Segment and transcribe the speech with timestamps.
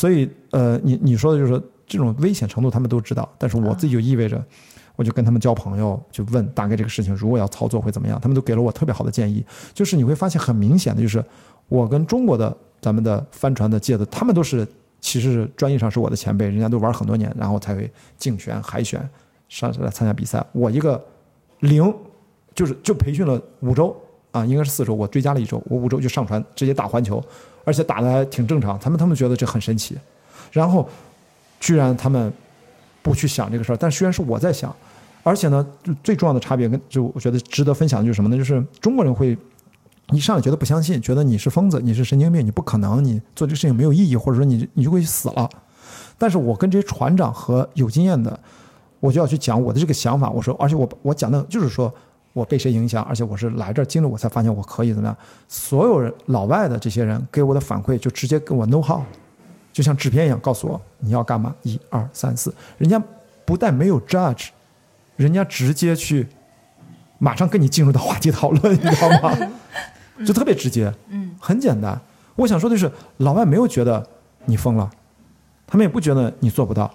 [0.00, 4.42] 所以呃，你你说的就是说这种危险程度他们都知道，但是我自己就意味着。
[4.96, 9.44] 我就跟他们交朋友，就问大概这个事情如果要操作会怎么样，他们都给了我特别好的建议。
[9.74, 11.22] 就是你会发现很明显的，就是
[11.68, 14.66] 我跟中国的咱们的帆船的界的，他们都是
[15.00, 19.08] 其实是专业上是我的前辈，人家都玩很多年，然后才会竞选海选
[19.48, 20.44] 上来参加比赛。
[20.52, 21.02] 我一个
[21.60, 21.94] 零，
[22.54, 23.96] 就是就培训了五周
[24.32, 27.22] 啊，应该是四周，我追加了一周，我五周就上船直接打环球，
[27.64, 28.78] 而且打的还挺正常。
[28.78, 29.96] 他们他们觉得这很神奇，
[30.52, 30.88] 然后
[31.58, 32.32] 居然他们
[33.02, 34.74] 不去想这个事儿，但虽然是我在想。
[35.22, 35.64] 而且呢，
[36.02, 38.36] 最重要的差别跟就我觉得值得分享的就是什么呢？
[38.38, 39.36] 就是中国人会
[40.12, 45.46] 一上来觉得不相信，觉得你是疯子，你是神经病，你不可能，你做这个事情没有意义，或者说你你就会死了。
[46.16, 48.40] 但是我跟这些船长和有经验的，
[48.98, 50.30] 我就要去讲我的这个想法。
[50.30, 51.92] 我说，而且我我讲的就是说
[52.40, 55.16] 我被谁影响，而且我是来这儿经历，我才发现我可以怎么样。
[55.46, 59.02] 所有人老外的这些人给我的反馈，就直接跟我 know how，
[59.72, 62.54] 就像纸片一样告诉我你要干嘛，一二三四。
[62.78, 63.02] 人家
[63.44, 64.48] 不但没有 judge。
[65.16, 66.26] 人家直接去，
[67.18, 69.36] 马上跟你进入到话题讨论，你知道吗？
[70.24, 72.00] 就特别直接，嗯，很简单。
[72.36, 74.06] 我想说的是，老外没有觉得
[74.46, 74.90] 你疯了，
[75.66, 76.90] 他们也不觉得你做不到。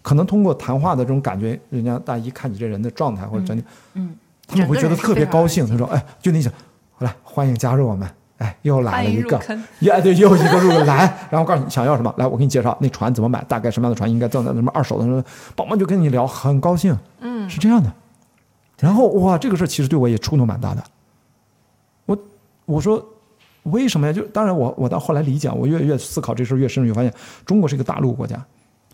[0.00, 4.14] 可能通过谈话的这种感觉，人家大家一看你这人的状态或者整体，嗯，
[4.46, 5.66] 他们会觉得特别高兴。
[5.66, 6.52] 他说：“哎，就你想，
[6.98, 8.08] 来欢迎加入我们。”
[8.38, 9.38] 哎，又来了一个，
[9.90, 15.24] 哎，对，又一个入来，然后告诉你想要什么，来，我给你介绍那船怎么买，大概什么样的船应该在什么二手的什么，
[15.54, 17.90] 宝宝就跟你聊，很高兴，嗯，是这样的。
[18.78, 20.84] 然后哇，这个事儿其实对我也触动蛮大的。
[22.04, 22.18] 我
[22.66, 23.02] 我说
[23.62, 24.12] 为什么呀？
[24.12, 27.10] 就当然我我到后来理解，我越越思考这事儿越深，越发现
[27.46, 28.44] 中国是一个大陆国家，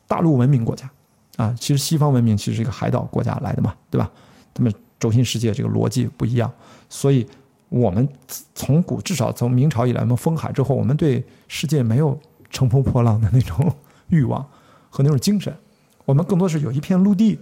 [0.06, 0.88] 大陆文明国家
[1.36, 1.52] 啊。
[1.58, 4.08] 其实西方文明其实是一个海岛国家来的嘛，对吧？
[4.54, 6.48] 他们轴心世界这个逻辑不一样，
[6.88, 7.26] 所以。
[7.74, 8.06] 我们
[8.54, 13.74] 从古至少从明朝以来，我们封海之后，我们对世界没有乘风破浪的那种
[14.08, 14.46] 欲望
[14.90, 15.50] 和那种精神。
[16.04, 17.38] 我们更多是有一片陆地，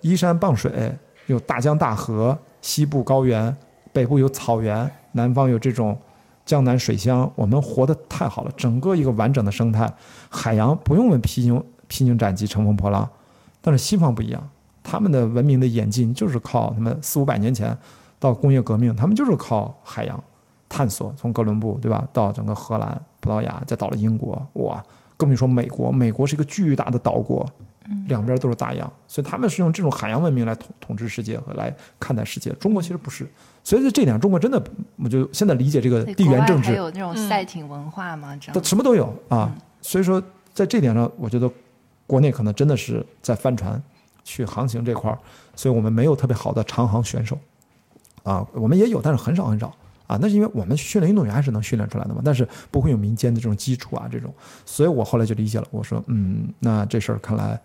[0.00, 0.90] 依山傍水，
[1.26, 3.54] 有大江大河，西部高原，
[3.92, 5.94] 北部有草原，南方有这种
[6.46, 7.30] 江南水乡。
[7.34, 9.92] 我们活得太好了，整个一个完整的生态。
[10.30, 13.06] 海洋不用问披荆披荆斩棘、乘风破浪，
[13.60, 14.48] 但是西方不一样，
[14.88, 17.76] 他们的文明的演进就是靠他们四五百年前。
[18.20, 20.20] 到工业革命，他们就是靠海洋
[20.68, 24.82] 探索，从哥伦布对吧，到整个荷兰、葡萄牙，再到了英国，哇，
[25.16, 25.92] 更别说美国。
[25.92, 27.48] 美国是一个巨大的岛国，
[28.08, 32.50] 两边都是大洋，所以他们是用这种海洋文明来统统治世界和来看待世界。
[32.54, 33.24] 中国其实不是，
[33.62, 34.60] 所以在这点，中国真的，
[34.96, 36.74] 我就现在理解这个地缘政治。
[36.74, 38.36] 有那种赛艇文化吗？
[38.40, 39.56] 这样什么都有啊。
[39.80, 40.20] 所以说，
[40.52, 41.48] 在这点上，我觉得
[42.04, 43.80] 国内可能真的是在帆船
[44.28, 45.18] 去航行这块儿，
[45.56, 47.38] 所以我们没有特别好的长航选手。
[48.24, 49.74] 啊，我们也有，但是很少很少
[50.06, 50.18] 啊。
[50.20, 54.30] 那是因为我们训练运动员还是能训练出来的嘛，但是不会有民间的这种基础啊，这种。
[54.66, 57.58] 所以我后来就理解了，我说，嗯，那这事儿看来，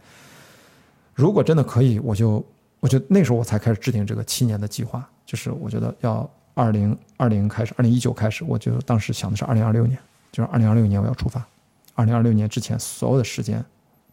[1.13, 2.41] 如果真的可以，我就，
[2.80, 10.00] 我就那时候我才开始制定这个七年的计划，就是我觉得要二零二零开始，二零一九开始，我就当时想的是二零二六年，
[10.31, 11.45] 就是二零二六年我要出发，
[11.94, 13.63] 二零二六年之前所有的时间，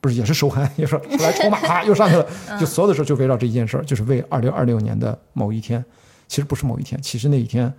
[0.00, 2.26] 不是也是手汗， 也是出来 筹码，啪又上去了，
[2.58, 5.84] 就所有的时候就围绕这一件事儿，就是为二零二六年的某一天。
[6.26, 7.72] 其实不是某一天，其实那一天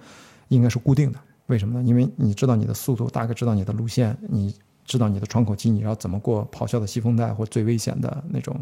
[0.50, 1.20] 应该是固定的。
[1.48, 1.88] 为什么呢？
[1.88, 8.59] 因为你知道你的速度，大概知道你的路线，你知道你的窗口期，你要怎么过咆哮的西风带或最危险的那种，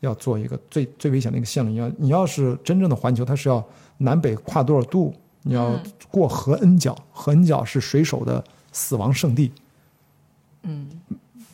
[0.00, 1.70] 要做一个最最危险的一个线路。
[1.70, 3.62] 你要你要是真正的环球，它是要
[3.98, 5.14] 南北跨多少度？
[5.42, 5.78] 你要
[6.10, 8.42] 过合恩角，合恩角是水手的
[8.72, 9.52] 死亡圣地。
[10.62, 10.88] 嗯，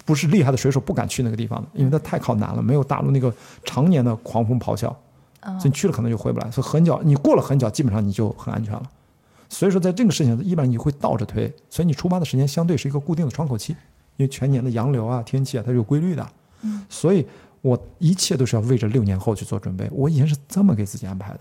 [0.04, 3.32] 不是厉害的水手不敢去那个地方的，因为它太靠南了，没有大陆那个
[3.64, 4.94] 常年的狂风咆哮。
[5.58, 8.82] 所以你去了可能就回不来，所以横角你过了横角，基本上你就很安全了。
[9.50, 13.72] 所以说在这个事情，一般你会倒着推，所以你出发的时间相对是一个固定的窗口期，
[14.16, 16.26] 因为全年的洋流啊、天气啊，它是有规律的。
[16.62, 17.26] 嗯，所以
[17.60, 19.86] 我一切都是要为着六年后去做准备。
[19.92, 21.40] 我以前是这么给自己安排的，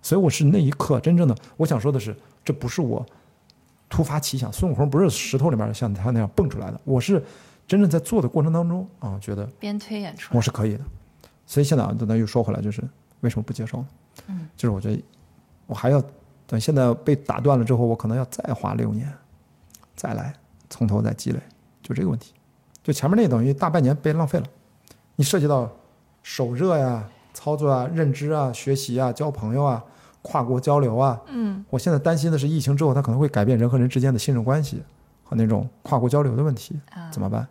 [0.00, 3.04] 所以我是那一刻真正的我想说的是，这不是我
[3.88, 7.20] 突发奇想，孙悟空不是石头里面像他那样蹦出来的，我是
[7.66, 10.84] 真正在做的过程当中啊，觉得边推演出来，我是可以的。
[11.46, 12.82] 所以现在啊，等于又说回来就是。
[13.22, 13.86] 为什么不接受呢？
[14.26, 15.02] 嗯，就是我觉得
[15.66, 16.00] 我还要
[16.46, 19.10] 等现在被打断了之后，我可能要再花六年，
[19.96, 20.34] 再来
[20.68, 21.40] 从头再积累，
[21.82, 22.34] 就这个问题。
[22.84, 24.46] 就前面那等于大半年被浪费了。
[25.16, 25.68] 你涉及到
[26.22, 29.82] 手热呀、操作啊、认知啊、学习啊、交朋友啊、
[30.20, 31.18] 跨国交流啊。
[31.28, 34.82] 嗯，我现在担心的是疫情之后，它可能会改变人和人之间的信任关系
[35.24, 36.78] 和那种跨国交流的问题，
[37.10, 37.48] 怎么办？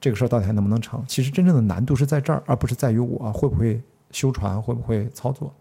[0.00, 1.04] 这个事儿到底还能不能成？
[1.06, 3.80] 其实真正的难度是在这儿，而不是在于我会不会。
[4.12, 5.54] 修船会不会操作？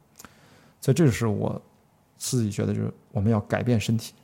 [0.82, 1.62] 所以这就是我
[2.18, 4.16] 自己觉得，就是我们要改变身体，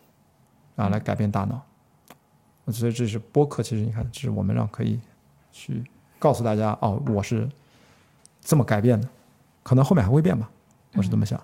[0.76, 1.62] 啊，来改变大脑。
[2.72, 5.00] 所以这是播客，其实你看，这是我们让可以
[5.52, 5.84] 去
[6.18, 7.48] 告诉大家，哦，我是
[8.42, 9.08] 这么改变的，
[9.62, 10.50] 可能后面还会变吧，
[10.96, 11.40] 我是这么想。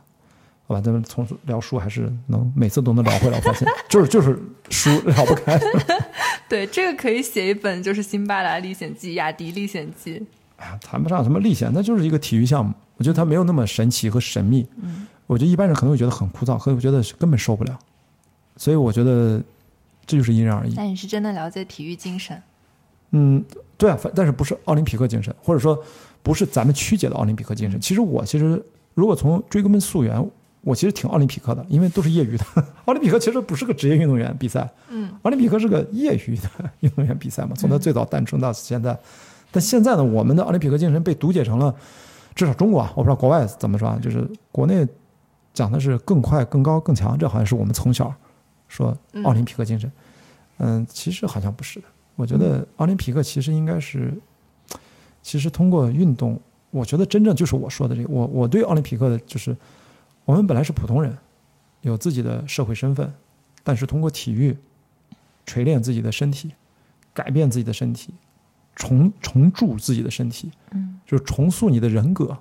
[0.65, 4.41] 好吧，咱们从聊书还是能每次都能聊回来，我发现 就是就是
[4.71, 5.59] 书聊不开。
[6.51, 10.19] 对，这个可以写一本，就是《辛巴达历险记》《雅迪历险记》。
[10.57, 12.73] 哎呀，谈不上什么历险，那就是一个体育项目。
[12.97, 14.67] 我觉得它没有那么神奇和神秘。
[14.81, 17.79] 嗯，我觉得一般人可能会觉得很枯燥，可能觉得根本受不了。
[18.57, 19.41] 所以我觉得
[20.05, 20.73] 这就是因人而异。
[20.75, 22.43] 那你是真的了解体育精神？
[23.11, 23.41] 嗯，
[23.77, 25.81] 对啊，反但是不是奥林匹克精神，或者说
[26.21, 27.79] 不是咱们曲解的奥林匹克精神。
[27.79, 28.61] 其实我其实
[28.93, 30.21] 如果从追根溯源，
[30.61, 32.45] 我其实挺奥林匹克的，因为都是业余的。
[32.85, 36.49] 奥林匹克其实不是个职业运动员比赛，嗯，奥林匹克是个业余的
[36.81, 38.97] 运动员比赛嘛，从它最早诞生到现在。
[39.51, 41.75] 但现在呢，我们的奥林匹克精神被读解成了，
[42.35, 44.87] 至少中国啊，我不知道国外怎么说啊，就是国内
[45.53, 48.13] 讲的是更快、更高、更强，这好像是我们从小
[48.67, 49.91] 说奥林匹克精神。
[50.59, 51.85] 嗯，其实好像不是的。
[52.15, 54.13] 我觉得奥林匹克其实应该是，
[55.23, 59.57] 其实通过运动，我觉得真正就是我说的这个，我我对奥林匹克的就是，
[60.31, 61.17] 我们本来是普通人，
[61.81, 63.13] 有自己的社会身份，
[63.65, 64.57] 但是通过体育
[65.45, 66.53] 锤炼自己的身体，
[67.13, 68.13] 改变自己的身体，
[68.73, 72.37] 重重铸自己的身体，嗯，就是重塑你的人格。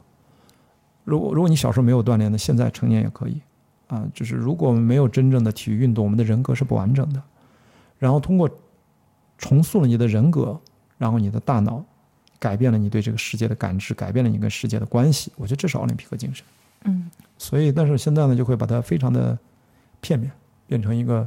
[1.03, 3.41] 如果如果你小时候没有锻炼的，现在成年也可以
[3.89, 4.09] 啊。
[4.15, 7.21] 就是如果我们没有真正的体育运动，我们的人格是不完整的。
[7.99, 8.49] 然后通过
[9.37, 10.61] 重塑了你的人格，
[10.97, 11.85] 然后你的大脑
[12.39, 15.33] 改变了你对这个世界的感知，改变了你跟世界的关系。
[15.35, 16.47] 我觉得这是奥林匹克精神。
[16.85, 17.11] 嗯，
[17.41, 19.37] 所以，但是现在呢，就会把它非常的
[20.03, 20.31] 片面，
[20.67, 21.27] 变成一个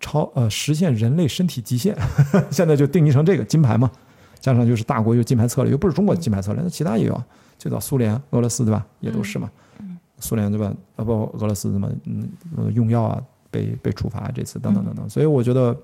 [0.00, 1.96] 超呃实现人类身体极限。
[2.50, 3.88] 现在就定义成这个金牌嘛，
[4.40, 7.24] 加上就是大国有金牌策略，又不是中国的金牌策略，那其他也有啊。
[7.56, 9.48] 最早苏联、俄罗斯对吧，也都是嘛。
[10.18, 10.74] 苏联对吧？
[10.96, 12.28] 啊不，俄罗斯什么嗯
[12.74, 13.22] 用药啊，
[13.52, 15.08] 被被处罚这次等等等等。
[15.08, 15.76] 所以我觉得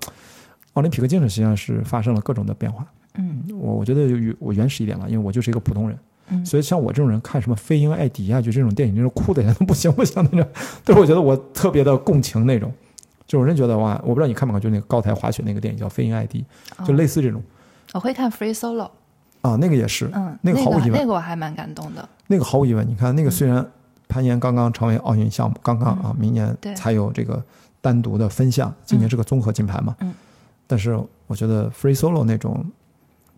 [0.73, 2.85] 奥林匹克精神实际上是发生了各种的变化。
[3.13, 5.97] 嗯，我我觉得有我原始一点了，因为我就是一个普通人。
[6.29, 6.45] 嗯。
[6.45, 10.49] 所以像我这种人看什么飞鹰艾迪啊，就这种电影，就是哭的人都不行 不行那种，
[10.83, 12.71] 但是我觉得我特别的共情那种。
[13.27, 16.45] 就有人觉得哇，我不知道你看没看，就那个高台滑雪那个电影叫《飞鹰艾迪》，
[16.85, 17.41] 就类似这种。
[17.93, 18.91] 我会看 Free Solo，
[19.41, 22.07] 啊，那个也是，嗯，那个毫无疑问，那个我还蛮感动的。
[22.27, 22.87] 那个毫无疑问。
[22.87, 23.65] 你看那个虽然
[24.07, 26.15] 攀岩刚刚成为奥运项目，刚刚啊，嗯。
[26.19, 27.43] 明年才有这个
[27.81, 30.13] 单独的分项，今年是个综合金牌嘛，嗯。
[30.67, 30.95] 但是
[31.25, 32.63] 我觉得 free solo 那种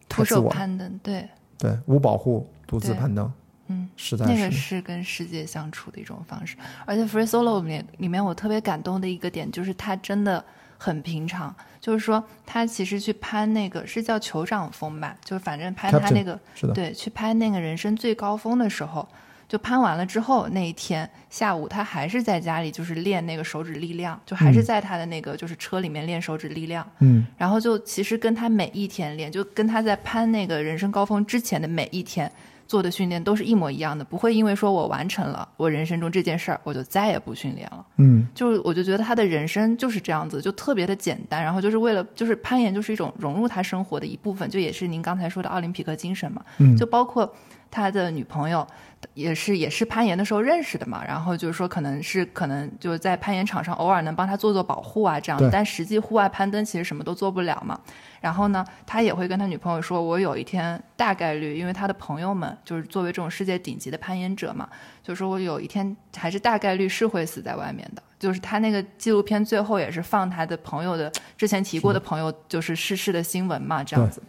[0.10, 3.32] 太徒手自我了，攀登，对，对，无保护独自对攀登，
[3.68, 6.58] 嗯，实在那个是跟世界相处的一种方式。
[6.86, 10.44] 而且 Free Solo 里面里面我特别感动的一个点就是他真的
[10.78, 19.08] 很平常，就是说他其实去攀那个是叫酋长峰吧，就是反正攀他那个是的，对去攀那个人生最高峰的时候。
[19.50, 26.86] 就攀完了之后，那一天下午，他还是在家里，就是练那个手指力量，就还是嗯在他的那个就是车里面练手指力量。
[27.00, 32.30] 嗯然后就其实跟他每一天练，就跟他在攀那个人生高峰之前的每一天
[32.68, 37.86] 做的训练都是一模一样的，不会因为说我完成了我人生中这件事儿，我就再也不训练了。
[37.98, 38.28] 嗯。
[38.36, 47.34] 就我就觉得他的人生就是这样子，就特别的简单，然后就是为了就是攀岩就是一种融入他生活的一部分，就也是您刚才说的奥林匹克精神嘛，嗯，就包括
[47.70, 48.66] 他的女朋友
[49.14, 57.80] 也是也是攀岩的时候认识的嘛，然后就是说可能是可能就是在攀岩场上偶尔能帮他做做保护啊这样对，但实际户外攀登其实什么都做不了嘛。
[58.20, 64.68] 然后呢，他也会跟他女朋友说，我有一天大概率，因为他的朋友们就是作为这种世界顶级的攀岩者嘛，
[65.04, 68.02] 就说我有一天还是大概率是会死在外面的。
[68.18, 74.20] 就是他那个纪录片最后也是放他的朋友的之前提过的朋友就是逝世的新闻嘛，这样子。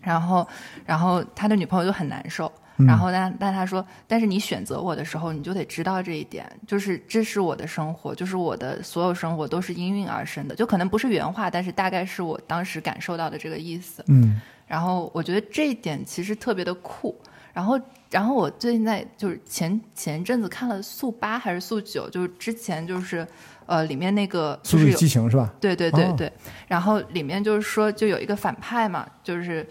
[0.00, 0.48] 然后，
[0.86, 2.50] 然后他的女朋友就很难受。
[2.78, 14.04] 嗯然后但但他说，但是你选择我的时候，你就得知道这一点，就是这是我的生活，就是我的所有生活都是因运而生的，就可能不是原话，但是大概是我当时感受到的这个意思。
[14.08, 17.18] 嗯然后我觉得这一点其实特别的酷。
[17.54, 17.80] 然后，
[18.10, 23.26] 然后我最近在就是前前一阵子看了速八还是速九，就是之前就是
[23.66, 25.52] 呃里面那个速度激情是吧？
[25.58, 26.32] 对对对哦对，
[26.68, 29.66] 然后里面就是说就有一个反派嘛，就是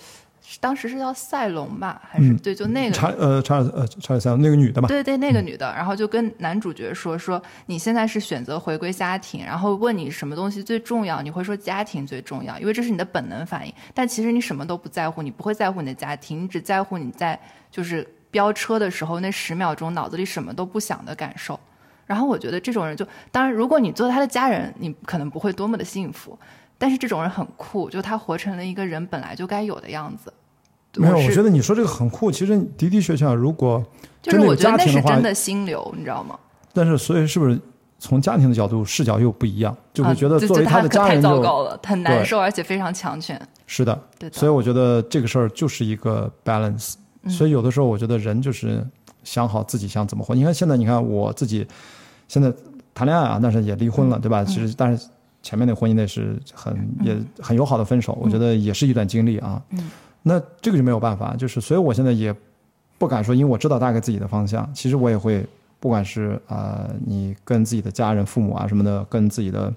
[0.59, 4.87] 当时是叫赛隆吧，还是、嗯对，就那个查呃查尔呃查尔斯那个女的吧？
[4.87, 13.73] 对对，那个女的，然后就跟男主角说说，你现在是选择回归家庭，然后问你什么东西最重要，你会说家庭最重要，因为这是你的本能反应。
[13.93, 17.37] 但其实你什么都不在乎，你不会在乎你的家庭，你只在乎你在
[17.69, 21.59] 就是飙车的时候那十秒钟脑子里什么都不想的感受。
[22.05, 26.39] 然后我觉得这种人就，当然如果你做他的家人，你可能不会多么的幸福，
[26.77, 30.31] 但是这种人很酷，就他活成了一个人本来就该有的样子。
[30.95, 32.31] 没有，我觉得你说这个很酷。
[32.31, 33.83] 其实的的确确，如果
[34.21, 36.37] 就是我觉得那家庭的话是真的心流，你知道吗？
[36.73, 37.59] 但是所以是不是
[37.99, 43.39] 从家庭的角度视角又不一样，就会觉得作为他太的家人就糟糕了，很难受，而且非常强权。
[43.67, 46.93] 是的，对的，所以我觉得这个事儿就是一个 balance。
[47.27, 48.85] 所以有的时候我觉得人就是
[49.23, 50.33] 想好自己想怎么活。
[50.33, 51.67] 你看现在，你看我自己
[52.27, 52.51] 现在
[52.93, 54.43] 谈恋爱啊，但是也离婚了，对吧？
[54.45, 55.07] 其实但是
[55.47, 59.61] 前面那婚姻那是很也很友好的分手，我觉得也是一段经历啊。
[59.71, 59.89] 嗯
[60.23, 62.35] 那这个就没有办法，就是所以我现在也
[62.97, 64.69] 不敢说，因为我知道大概自己的方向。
[64.73, 65.45] 其实我也会，
[65.79, 69.73] 不管是啊、呃你跟自己的家人、父母啊什么的，跟自己的，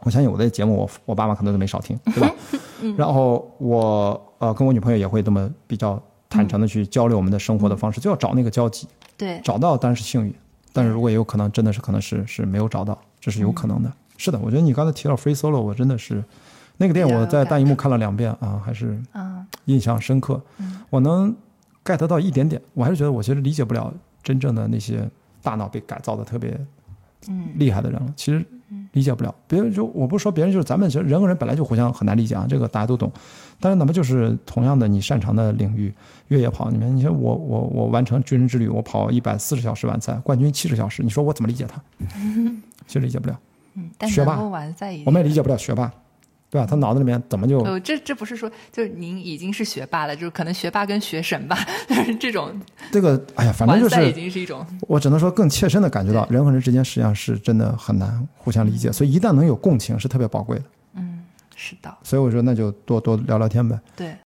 [0.00, 2.34] 我相信我的节目，我我爸妈可能都没少听，对吧？
[2.98, 10.34] 然后我呃跟我女朋友也会这么比较坦诚的去交流我们的生活的方式，就要找那个交集，对，找到当然是幸运，
[10.72, 13.92] 但是如果也有可能真的是可能是是没有找到，这是有可能的。
[14.16, 16.24] 是的，我觉得你刚才提到 Free Solo，我真的是
[16.78, 20.40] 那个电影我在大荧幕看了两遍啊，还是嗯印象深刻。
[20.90, 21.34] 我能
[21.84, 23.92] get 到一点点，我还是觉得我其实理解不了
[24.22, 25.08] 真正的那些
[25.42, 26.58] 大脑被改造的特别
[27.28, 28.44] 嗯厉害的人了，其实
[28.92, 29.34] 理解不了。
[29.46, 33.10] 别人就我不是说别人，就是咱们其实人和人本来就互相很难理解啊，这个大家都懂。
[33.58, 35.92] 但是哪怕就是同样的你擅长的领域，
[36.28, 41.80] 越野跑，你看，你说我我我完成军人之旅，我跑一百四十小时完赛，冠军七十小时，你说我怎么理解他？
[42.86, 43.45] 其实理解不了，嗯，
[43.98, 44.40] 但学霸
[45.04, 45.90] 我们也理解不了学霸，
[46.50, 46.66] 对吧？
[46.66, 52.52] 他脑子里面怎么就呃，这这不是说，就是您已经是学霸了，就是可能学霸跟学神吧，就 是这种
[52.92, 53.20] 这个？
[53.36, 60.64] 哎呀，反正就完赛已是经是一种，我只能说更切身的感觉到人和人之间实际上是真的很难互相理解，所以一旦能有共情是特别宝贵的。
[60.94, 61.24] 嗯，
[61.54, 63.78] 是的，所以我说那就多多聊聊天呗。
[63.96, 64.14] 对，